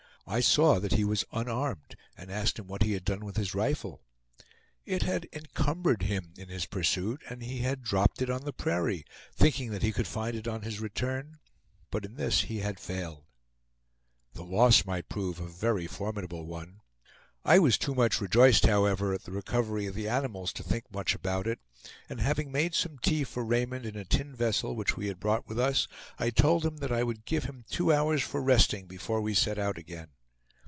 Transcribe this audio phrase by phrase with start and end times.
[0.27, 3.53] I saw that he was unarmed, and asked him what he had done with his
[3.53, 4.01] rifle.
[4.85, 9.03] It had encumbered him in his pursuit, and he had dropped it on the prairie,
[9.35, 11.39] thinking that he could find it on his return;
[11.89, 13.25] but in this he had failed.
[14.31, 16.79] The loss might prove a very formidable one.
[17.43, 21.13] I was too much rejoiced however at the recovery of the animals to think much
[21.13, 21.59] about it;
[22.07, 25.45] and having made some tea for Raymond in a tin vessel which we had brought
[25.49, 29.19] with us, I told him that I would give him two hours for resting before
[29.19, 30.07] we set out again.